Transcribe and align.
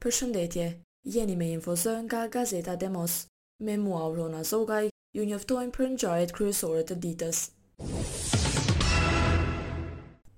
Për 0.00 0.12
shëndetje, 0.16 0.62
jeni 1.12 1.34
me 1.36 1.46
infozën 1.52 1.98
nga 2.06 2.22
Gazeta 2.34 2.74
Demos. 2.82 3.26
Me 3.60 3.74
mua 3.76 3.98
Aurona 4.06 4.40
Zogaj, 4.50 4.86
ju 5.16 5.24
njëftojnë 5.28 5.74
për 5.76 5.90
njëjët 5.96 6.32
kryesore 6.38 6.86
të 6.88 6.94
ditës. 7.02 7.40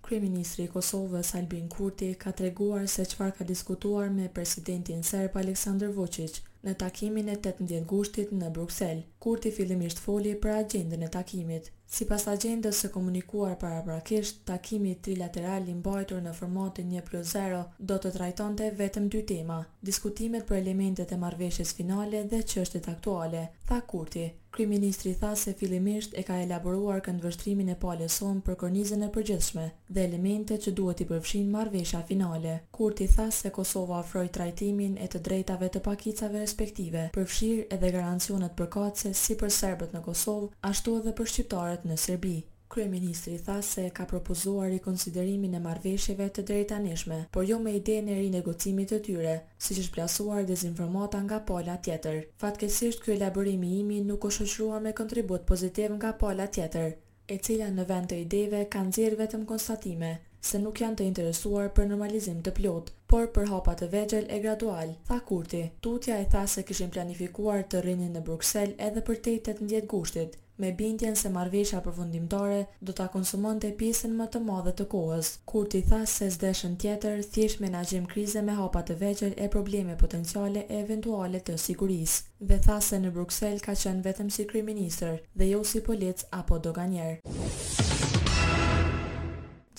Kryeministri 0.08 0.66
i 0.66 0.72
Kosovës 0.72 1.30
Albin 1.38 1.68
Kurti 1.76 2.08
ka 2.24 2.32
treguar 2.42 2.88
se 2.96 3.06
çfarë 3.12 3.36
ka 3.38 3.46
diskutuar 3.52 4.10
me 4.16 4.26
presidentin 4.40 5.06
serb 5.12 5.38
Aleksandar 5.44 5.94
Vučić 5.96 6.42
në 6.66 6.74
takimin 6.82 7.30
e 7.30 7.38
18 7.46 7.86
gushtit 7.94 8.34
në 8.42 8.50
Bruksel. 8.58 9.06
Kurti 9.22 9.54
fillimisht 9.60 10.02
foli 10.08 10.34
për 10.42 10.56
agjendën 10.64 11.06
e 11.08 11.12
takimit, 11.18 11.70
Si 11.92 12.06
pas 12.10 12.22
agendës 12.32 12.78
së 12.82 12.88
komunikuar 12.92 13.50
para 13.64 13.82
prakisht, 13.88 14.38
takimi 14.50 14.92
trilateral 15.08 15.68
i 15.68 15.74
mbajtur 15.82 16.22
në 16.26 16.32
formatin 16.40 16.94
1 17.00 17.04
plus 17.10 17.34
0 17.36 17.60
do 17.92 17.98
të 18.06 18.14
trajtonte 18.16 18.70
vetëm 18.82 19.10
dy 19.14 19.20
tema, 19.34 19.58
diskutimet 19.92 20.48
për 20.52 20.62
elementet 20.64 21.12
e 21.18 21.24
marveshjes 21.26 21.74
finale 21.82 22.24
dhe 22.34 22.40
qështet 22.54 22.90
aktuale, 22.94 23.44
tha 23.68 23.82
Kurti. 23.92 24.30
Kryeministri 24.52 25.14
tha 25.18 25.34
se 25.34 25.52
fillimisht 25.56 26.12
e 26.18 26.22
ka 26.28 26.34
elaboruar 26.46 26.98
këndvështrimin 27.06 27.70
e 27.72 27.76
palëson 27.84 28.42
për 28.48 28.58
kornizën 28.62 29.06
e 29.06 29.08
përgjithshme 29.14 29.64
dhe 29.96 30.04
elementet 30.08 30.66
që 30.66 30.74
duhet 30.80 31.00
i 31.00 31.06
përfshin 31.14 31.48
marvesha 31.54 32.02
finale. 32.10 32.58
Kurti 32.78 33.08
tha 33.14 33.30
se 33.38 33.52
Kosova 33.60 33.98
ofroi 34.02 34.26
trajtimin 34.36 34.98
e 35.06 35.08
të 35.16 35.22
drejtave 35.30 35.70
të 35.76 35.82
pakicave 35.88 36.44
respektive, 36.46 37.06
përfshir 37.18 37.64
edhe 37.78 37.94
garancionet 37.98 38.60
kace 38.78 39.14
si 39.24 39.40
për 39.44 39.56
serbët 39.60 39.96
në 39.98 40.04
Kosovë, 40.10 40.52
ashtu 40.72 40.98
edhe 41.00 41.16
për 41.22 41.32
shqiptarët 41.36 41.88
në 41.92 42.02
Serbi. 42.08 42.36
Kryeministri 42.72 43.38
tha 43.44 43.60
se 43.62 43.90
ka 43.90 44.04
propozuar 44.08 44.68
rikonsiderimin 44.72 45.54
e 45.54 45.58
marveshjeve 45.60 46.28
të 46.36 46.44
drejtanishme, 46.50 47.18
por 47.34 47.44
jo 47.44 47.58
me 47.60 47.74
idenë 47.76 48.14
e 48.14 48.20
rinegocimit 48.22 48.92
të 48.94 48.98
tyre, 49.08 49.34
siç 49.60 49.82
është 49.82 49.90
shplasuar 49.90 50.46
dezinformata 50.48 51.20
nga 51.26 51.42
pola 51.50 51.74
tjetër. 51.86 52.22
Fatkesisht 52.40 53.04
ky 53.04 53.12
elaborim 53.18 53.62
i 53.68 53.74
imi 53.82 53.98
nuk 54.06 54.24
u 54.24 54.30
shoqërua 54.38 54.80
me 54.86 54.94
kontribut 55.00 55.44
pozitiv 55.52 55.92
nga 55.98 56.14
pola 56.24 56.46
tjetër, 56.46 56.94
e 57.28 57.36
cila 57.44 57.68
në 57.76 57.86
vend 57.92 58.12
të 58.14 58.20
ideve 58.24 58.64
ka 58.74 58.84
nxjerr 58.88 59.20
vetëm 59.24 59.44
konstatime 59.52 60.14
se 60.46 60.58
nuk 60.58 60.80
janë 60.82 60.96
të 60.98 61.04
interesuar 61.06 61.68
për 61.76 61.86
normalizim 61.90 62.38
të 62.42 62.54
plot, 62.56 62.88
por 63.06 63.28
për 63.36 63.50
hapa 63.52 63.74
të 63.82 63.86
vegjel 63.92 64.24
e 64.28 64.38
gradual, 64.46 64.96
tha 65.08 65.20
Kurti. 65.28 65.60
Tutja 65.84 66.16
e 66.18 66.24
tha 66.34 66.42
se 66.50 66.64
kishin 66.70 66.90
planifikuar 66.94 67.62
të 67.62 67.84
rrinin 67.84 68.16
në 68.16 68.24
Bruxelles 68.30 68.78
edhe 68.88 69.04
për 69.06 69.20
18 69.30 69.86
gushtit, 69.94 70.34
me 70.62 70.72
bindjen 70.78 71.16
se 71.18 71.28
marvesha 71.34 71.80
përfundimtare 71.82 72.58
do 72.88 72.92
ta 72.98 73.08
konsumonte 73.12 73.70
pjesën 73.80 74.12
më 74.20 74.26
të 74.34 74.40
madhe 74.46 74.72
të 74.78 74.84
kohës. 74.94 75.30
kur 75.50 75.64
ti 75.74 75.80
tha 75.90 76.00
se 76.12 76.26
s'deshën 76.30 76.76
tjetër 76.84 77.22
thjesht 77.36 77.60
menaxhim 77.64 78.04
krize 78.12 78.42
me 78.48 78.54
hapa 78.58 78.82
të 78.88 78.94
vegjël 79.02 79.32
e 79.46 79.48
probleme 79.54 79.96
potenciale 80.02 80.60
e 80.74 80.80
eventuale 80.84 81.40
të 81.48 81.56
sigurisë 81.64 82.18
dhe 82.50 82.58
tha 82.66 82.78
se 82.88 82.96
në 83.02 83.10
Bruksel 83.16 83.56
ka 83.66 83.74
qenë 83.84 84.04
vetëm 84.08 84.28
si 84.36 84.46
kryeministër 84.52 85.16
dhe 85.40 85.50
jo 85.52 85.64
si 85.72 85.82
polic 85.88 86.22
apo 86.42 86.56
doganier. 86.64 87.12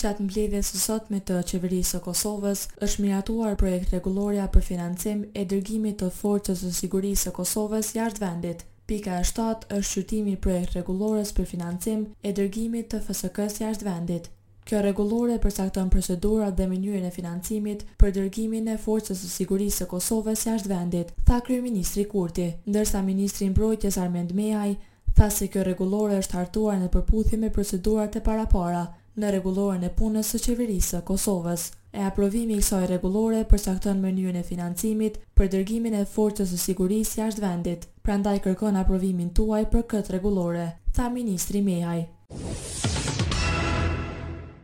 Qatë 0.04 0.24
mbledhjes 0.28 0.74
sësot 0.74 1.08
sot 1.08 1.12
me 1.14 1.20
të 1.28 1.40
qeverisë 1.50 1.94
së 1.96 2.00
Kosovës, 2.10 2.64
është 2.86 3.04
miratuar 3.06 3.56
projekt 3.62 3.94
regulloria 3.96 4.50
për 4.56 4.68
financim 4.72 5.24
e 5.40 5.48
dërgimit 5.54 5.96
të 6.04 6.12
forcës 6.20 6.66
së 6.66 6.76
sigurisë 6.82 7.30
së 7.30 7.36
Kosovës 7.40 7.96
jashtë 8.02 8.24
vendit. 8.28 8.68
Pika 8.86 9.20
e 9.20 9.24
7 9.24 9.68
është 9.74 9.88
shqytimi 9.90 10.32
i 10.36 10.40
projekt 10.46 10.74
regulores 10.76 11.30
për 11.38 11.46
financim 11.54 12.02
e 12.28 12.32
dërgimit 12.36 12.90
të 12.92 13.00
FSK-s 13.06 13.62
jashtë 13.64 13.86
vendit. 13.88 14.26
Kjo 14.68 14.82
rregullore 14.84 15.38
përcakton 15.44 15.90
procedurat 15.92 16.56
dhe 16.58 16.68
mënyrën 16.72 17.06
e 17.08 17.12
financimit 17.12 17.86
për 18.00 18.14
dërgimin 18.18 18.68
e 18.74 18.76
forcës 18.86 19.22
së 19.24 19.30
sigurisë 19.38 19.82
së 19.84 19.88
Kosovës 19.94 20.44
jashtë 20.50 20.72
vendit, 20.72 21.14
tha 21.28 21.40
kryeministri 21.48 22.04
Kurti, 22.12 22.50
ndërsa 22.68 23.02
ministri 23.08 23.48
i 23.48 23.52
mbrojtjes 23.54 24.00
Armand 24.04 24.36
Mehaj 24.40 24.70
tha 25.18 25.30
se 25.30 25.48
kjo 25.52 25.64
rregullore 25.68 26.18
është 26.24 26.40
hartuar 26.42 26.80
në 26.84 26.90
përputhje 26.96 27.40
me 27.44 27.54
procedurat 27.56 28.20
e 28.20 28.24
parapara 28.28 28.84
në 29.20 29.32
rregulloren 29.38 29.88
e 29.90 29.94
punës 30.02 30.36
së 30.36 30.44
qeverisë 30.48 30.96
së 30.98 31.02
Kosovës 31.12 31.70
e 31.94 32.02
aprovimi 32.09 32.58
i 32.58 32.64
kësaj 32.64 32.86
rregullore 32.92 33.44
përcakton 33.52 34.00
mënyrën 34.06 34.40
e 34.40 34.48
financimit 34.48 35.20
për 35.38 35.52
dërgimin 35.56 36.00
e 36.00 36.08
forcës 36.16 36.50
së 36.56 36.59
sigurisë 36.64 37.20
jashtë 37.22 37.46
vendit, 37.46 37.86
prandaj 38.08 38.34
kërkon 38.48 38.81
aprovimin 38.81 39.30
tuaj 39.40 39.62
për 39.76 39.86
këtë 39.94 40.16
rregullore, 40.18 40.68
tha 40.98 41.12
ministri 41.20 41.62
Mehaj 41.70 42.00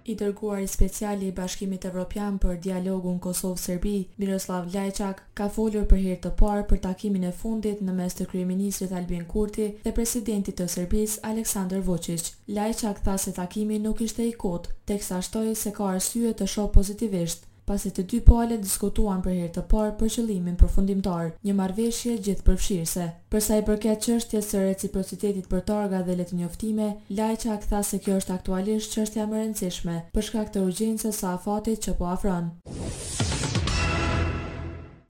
i 0.10 0.16
dërguari 0.16 0.68
speciali 0.68 1.28
i 1.28 1.32
Bashkimit 1.38 1.86
Evropian 1.86 2.38
për 2.42 2.58
dialogun 2.64 3.20
Kosovë-Serbi, 3.22 3.94
Miroslav 4.18 4.66
Lajçak, 4.74 5.22
ka 5.38 5.46
folur 5.54 5.86
për 5.92 6.02
herë 6.04 6.20
të 6.24 6.32
parë 6.40 6.64
për 6.72 6.82
takimin 6.86 7.28
e 7.30 7.34
fundit 7.44 7.84
në 7.86 7.94
mes 8.02 8.18
të 8.18 8.28
kryeministrit 8.32 8.96
Albin 9.00 9.28
Kurti 9.30 9.68
dhe 9.86 9.94
presidentit 10.00 10.58
të 10.60 10.68
Serbisë 10.76 11.22
Aleksandar 11.34 11.84
Vučić. 11.92 12.32
Lajçak 12.58 13.04
tha 13.06 13.18
se 13.26 13.36
takimi 13.38 13.78
nuk 13.86 14.02
ishte 14.08 14.26
i 14.26 14.34
kot, 14.46 14.72
teksa 14.90 15.22
shtoi 15.22 15.54
se 15.56 15.74
ka 15.78 15.92
arsye 15.94 16.34
të 16.34 16.50
shoh 16.56 16.72
pozitivisht 16.80 17.49
pasi 17.70 17.92
të 17.94 18.04
dy 18.10 18.20
palët 18.26 18.64
diskutuan 18.66 19.22
për 19.26 19.36
herë 19.38 19.50
të 19.58 19.64
parë 19.72 19.92
për 20.00 20.10
qëllimin 20.16 20.56
përfundimtar, 20.60 21.30
një 21.46 21.54
marrëveshje 21.60 22.16
gjithëpërfshirëse. 22.26 23.06
Për 23.34 23.46
sa 23.48 23.60
i 23.62 23.66
përket 23.68 24.06
çështjes 24.08 24.50
së 24.54 24.64
reciprocitetit 24.66 25.50
për 25.52 25.64
targa 25.70 26.02
dhe 26.08 26.18
letë 26.22 26.40
njoftime, 26.42 26.90
Lajça 27.20 27.60
tha 27.68 27.84
se 27.92 28.02
kjo 28.06 28.18
është 28.24 28.36
aktualisht 28.40 28.98
çështja 28.98 29.30
më 29.30 29.40
e 29.40 29.46
rëndësishme 29.46 30.00
për 30.16 30.28
shkak 30.32 30.52
të 30.56 30.66
urgjencës 30.70 31.22
së 31.22 31.32
afatit 31.36 31.86
që 31.88 31.98
po 32.02 32.10
afron. 32.16 32.50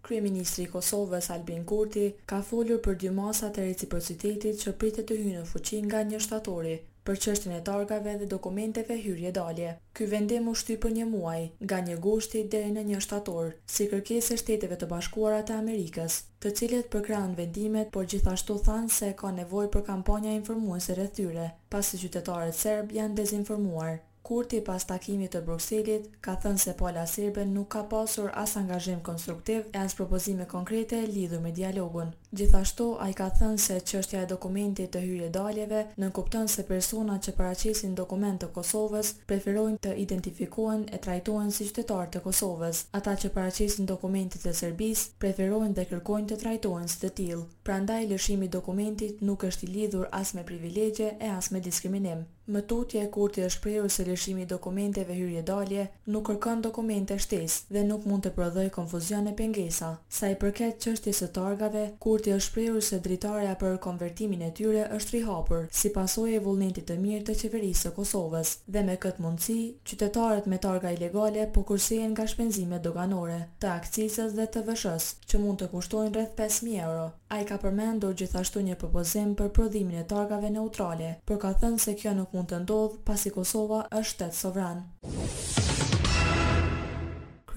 Kryeministri 0.10 0.64
i 0.64 0.70
Kosovës 0.74 1.28
Albin 1.30 1.66
Kurti 1.70 2.08
ka 2.26 2.40
folur 2.46 2.80
për 2.86 2.96
dy 3.02 3.10
masat 3.14 3.60
e 3.62 3.66
reciprocitetit 3.68 4.64
që 4.64 4.72
pritet 4.82 5.06
të 5.12 5.18
hyjnë 5.20 5.42
në 5.44 5.50
fuqi 5.50 5.82
nga 5.86 6.00
1 6.06 6.24
shtatori 6.26 6.72
për 7.10 7.20
çështjen 7.26 7.54
e 7.58 7.60
targave 7.68 8.16
dhe 8.22 8.26
dokumenteve 8.32 8.98
hyrje-dalje. 9.04 9.70
Ky 9.96 10.08
vendim 10.16 10.50
u 10.50 10.56
shtyp 10.64 10.82
për 10.88 10.92
një 10.98 11.06
muaj, 11.12 11.46
nga 11.68 11.80
1 11.86 12.02
gushti 12.08 12.42
deri 12.56 12.74
në 12.80 12.84
1 12.88 13.06
shtator, 13.06 13.52
si 13.76 13.88
kërkesë 13.94 14.34
e 14.38 14.42
Shteteve 14.42 14.78
të 14.82 14.90
Bashkuara 14.96 15.40
të 15.50 15.58
Amerikës, 15.62 16.18
të 16.42 16.52
cilët 16.60 16.90
përkrahen 16.96 17.34
vendimet, 17.44 17.90
por 17.96 18.06
gjithashtu 18.10 18.58
thanë 18.68 18.94
se 18.98 19.14
ka 19.22 19.32
nevojë 19.40 19.72
për 19.78 19.88
kampanja 19.92 20.34
informuese 20.42 20.94
rreth 20.98 21.16
tyre, 21.22 21.50
pasi 21.76 21.98
qytetarët 22.06 22.62
serb 22.66 22.94
janë 23.02 23.18
dezinformuar. 23.24 23.98
Kurti 24.30 24.60
pas 24.62 24.84
takimit 24.86 25.32
të 25.34 25.40
Bruxellit 25.48 26.04
ka 26.26 26.36
thënë 26.44 26.62
se 26.64 26.74
pala 26.78 27.06
serbe 27.10 27.42
nuk 27.50 27.68
ka 27.74 27.80
pasur 27.94 28.28
as 28.42 28.52
angazhim 28.62 29.00
konstruktiv 29.08 29.64
e 29.74 29.80
as 29.84 29.96
propozime 29.98 30.46
konkrete 30.52 31.00
lidhur 31.16 31.40
me 31.46 31.50
dialogun. 31.60 32.12
Gjithashtu 32.42 32.86
ai 33.06 33.16
ka 33.22 33.32
thënë 33.40 33.58
se 33.64 33.80
çështja 33.92 34.22
e 34.22 34.30
dokumentit 34.34 34.94
të 34.94 35.02
hyrje 35.08 35.32
daljeve 35.40 35.80
nënkupton 36.04 36.46
se 36.56 36.68
personat 36.70 37.26
që 37.26 37.34
paraqesin 37.42 37.98
dokument 38.02 38.38
të 38.44 38.52
Kosovës 38.60 39.12
preferojnë 39.32 39.82
të 39.88 39.96
identifikohen 40.06 40.86
e 40.94 41.02
trajtohen 41.10 41.50
si 41.58 41.66
qytetar 41.72 42.14
të 42.14 42.22
Kosovës. 42.30 42.84
Ata 43.02 43.18
që 43.24 43.34
paraqesin 43.40 43.90
dokumentit 43.96 44.46
të 44.46 44.54
Serbisë 44.62 45.18
preferojnë 45.26 45.74
dhe 45.80 45.88
kërkojnë 45.96 46.30
të 46.36 46.40
trajtohen 46.46 46.88
si 46.94 47.02
të 47.08 47.12
tillë. 47.24 47.42
Prandaj 47.72 48.04
lëshimi 48.14 48.46
i 48.52 48.56
dokumentit 48.60 49.26
nuk 49.32 49.50
është 49.50 49.66
i 49.66 49.74
lidhur 49.80 50.08
as 50.22 50.38
me 50.38 50.46
privilegje 50.54 51.16
e 51.18 51.38
as 51.40 51.50
me 51.56 51.70
diskriminim. 51.72 52.28
Më 52.50 52.64
tutje 52.66 53.02
e 53.06 53.08
kurti 53.14 53.44
është 53.46 53.62
preju 53.62 53.90
se 53.94 54.04
lëshimi 54.08 54.46
dokumenteve 54.50 55.14
hyrje 55.14 55.42
dalje 55.50 55.84
nuk 56.14 56.24
kërkon 56.32 56.64
dokumente 56.66 57.14
shtes 57.26 57.58
dhe 57.74 57.84
nuk 57.90 58.08
mund 58.10 58.24
të 58.26 58.32
prodhoj 58.38 58.64
konfuzion 58.78 59.28
e 59.30 59.34
pengesa. 59.42 59.90
Sa 60.18 60.30
i 60.34 60.38
përket 60.44 60.80
qështje 60.82 61.14
së 61.18 61.28
targave, 61.36 61.84
kurti 62.06 62.34
është 62.34 62.54
preju 62.56 62.82
se 62.88 62.98
dritarja 63.06 63.54
për 63.64 63.78
konvertimin 63.86 64.42
e 64.48 64.50
tyre 64.62 64.88
është 64.98 65.18
rihapur 65.20 65.68
si 65.82 65.92
pasoj 66.00 66.32
e 66.32 66.42
vullnetit 66.48 66.90
të 66.90 66.98
mirë 67.04 67.28
të 67.30 67.36
qeverisë 67.44 67.88
të 67.88 67.94
Kosovës 68.00 68.56
dhe 68.74 68.84
me 68.90 68.98
këtë 69.06 69.28
mundësi, 69.28 69.60
qytetarët 69.92 70.50
me 70.50 70.58
targa 70.66 70.96
ilegale 70.98 71.46
po 71.54 71.68
kursien 71.70 72.16
nga 72.18 72.26
shpenzime 72.34 72.82
doganore, 72.90 73.38
të 73.62 73.76
akcisës 73.76 74.34
dhe 74.42 74.50
të 74.56 74.66
vëshës 74.72 75.12
që 75.30 75.46
mund 75.46 75.62
të 75.62 75.70
kushtojnë 75.78 76.18
rreth 76.18 76.36
5.000 76.42 76.82
euro. 76.90 77.08
A 77.30 77.38
i 77.42 77.46
ka 77.50 77.58
përmendur 77.64 78.14
gjithashtu 78.20 78.62
një 78.68 78.78
propozim 78.84 79.36
për 79.42 79.52
prodhimin 79.58 80.00
e 80.02 80.06
targave 80.14 80.50
neutrale, 80.56 81.12
për 81.32 81.42
ka 81.46 81.52
thënë 81.66 81.84
se 81.86 81.94
kjo 82.02 82.16
nuk 82.22 82.34
mund 82.38 82.50
të 82.56 82.64
ndodhë 82.64 83.04
pasi 83.12 83.36
Kosova 83.38 83.84
është 84.02 84.16
shtetë 84.16 84.40
sovran 84.42 84.84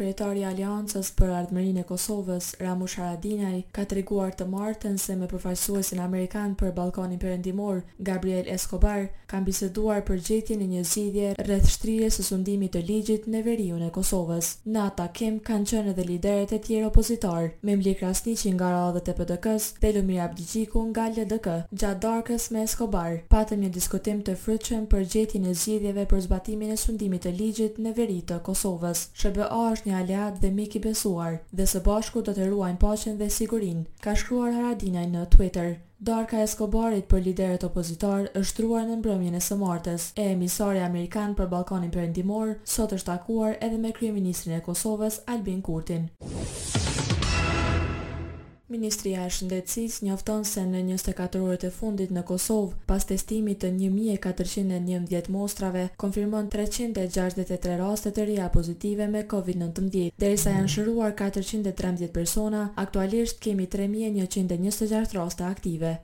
kryetari 0.03 0.43
i 0.43 0.49
Aleancës 0.49 1.13
për 1.19 1.31
Ardhmërinë 1.39 1.83
e 1.83 1.87
Kosovës, 1.87 2.49
Ramush 2.63 2.97
Haradinaj, 2.99 3.59
ka 3.77 3.85
treguar 3.91 4.33
të 4.37 4.49
martën 4.51 4.97
se 4.99 5.15
me 5.19 5.29
përfaqësuesin 5.31 6.01
amerikan 6.03 6.57
për 6.59 6.73
Ballkanin 6.77 7.21
Perëndimor, 7.23 7.83
Gabriel 8.11 8.49
Escobar, 8.51 9.05
ka 9.31 9.39
biseduar 9.47 10.01
për 10.09 10.19
gjetjen 10.27 10.65
e 10.65 10.69
një 10.73 10.83
zgjidhje 10.91 11.29
rreth 11.47 11.71
shtrirjes 11.77 12.19
së 12.19 12.27
sundimit 12.27 12.75
të 12.75 12.83
ligjit 12.89 13.29
në 13.31 13.45
veriun 13.47 13.85
e 13.87 13.93
Kosovës. 13.95 14.51
Në 14.75 14.89
takim 14.99 15.39
kanë 15.47 15.71
qenë 15.73 15.95
edhe 15.95 16.09
liderët 16.09 16.57
e 16.57 16.61
tjerë 16.67 16.91
opozitar, 16.91 17.53
me 17.63 17.77
Mlik 17.79 18.03
Rastiçi 18.05 18.53
nga 18.57 18.73
radhët 18.75 19.13
e 19.13 19.17
PDK-s, 19.21 19.71
Telomir 19.83 20.35
nga 20.99 21.07
LDK. 21.15 21.49
Gjatë 21.71 22.03
darkës 22.03 22.49
me 22.53 22.65
Escobar, 22.67 23.15
patëm 23.33 23.63
një 23.65 23.71
diskutim 23.79 24.21
të 24.27 24.35
frytshëm 24.43 24.89
për 24.93 25.07
gjetjen 25.15 25.47
e 25.49 25.55
zgjidhjeve 25.55 26.05
për 26.11 26.25
zbatimin 26.27 26.75
e 26.75 26.79
sundimit 26.83 27.25
të 27.29 27.33
ligjit 27.39 27.81
në 27.81 27.95
veri 28.01 28.21
të 28.29 28.43
Kosovës. 28.51 29.07
Shërbëa 29.23 29.49
është 29.73 29.89
një 29.89 29.92
një 30.01 30.27
dhe 30.41 30.51
Miki 30.53 30.81
besuar 30.83 31.39
dhe 31.53 31.67
së 31.73 31.81
bashku 31.87 32.23
do 32.25 32.33
të 32.37 32.47
ruajnë 32.49 32.81
paqen 32.83 33.17
dhe 33.21 33.29
sigurinë, 33.37 33.85
ka 34.05 34.15
shkruar 34.23 34.53
Haradinaj 34.57 35.05
në 35.13 35.25
Twitter. 35.37 35.69
Darka 36.09 36.41
Escobarit 36.43 37.07
për 37.11 37.21
liderët 37.29 37.67
opozitar 37.69 38.27
është 38.41 38.65
ruar 38.65 38.89
në 38.89 38.97
mbrëmjën 39.03 39.37
e 39.39 39.43
së 39.49 39.59
martës, 39.61 40.09
e 40.19 40.31
emisari 40.35 40.83
amerikan 40.87 41.37
për 41.39 41.53
Ballkanin 41.53 41.95
Perëndimor 41.95 42.57
sot 42.77 42.97
është 42.99 43.11
takuar 43.13 43.55
edhe 43.69 43.79
me 43.85 43.95
kryeministrin 44.01 44.59
e 44.59 44.63
Kosovës 44.71 45.21
Albin 45.37 45.63
Kurtin. 45.63 46.09
Ministria 48.73 49.27
e 49.29 49.33
Shëndetësisë 49.37 50.07
njofton 50.07 50.47
se 50.49 50.63
në 50.65 50.81
24 50.87 51.43
orët 51.45 51.67
e 51.69 51.71
fundit 51.75 52.13
në 52.17 52.23
Kosovë, 52.31 52.77
pas 52.89 53.05
testimit 53.11 53.59
të 53.61 53.69
1411 53.77 55.29
mostrave, 55.35 55.85
konfirmon 56.01 56.49
363 56.55 57.75
raste 57.83 58.15
të 58.17 58.25
reja 58.31 58.47
pozitive 58.55 59.11
me 59.13 59.27
COVID-19, 59.33 60.15
derisa 60.25 60.55
janë 60.57 60.73
shëruar 60.79 61.13
413 61.21 62.09
persona, 62.17 62.65
aktualisht 62.87 63.43
kemi 63.45 63.69
3126 63.77 65.21
raste 65.21 65.47
aktive. 65.51 65.99